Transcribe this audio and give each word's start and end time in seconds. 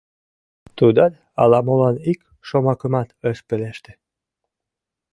Тудат 0.77 1.13
ала-молан 1.41 1.95
ик 2.11 2.19
шомакымат 2.47 3.09
ыш 3.29 3.37
пелеште. 3.47 3.91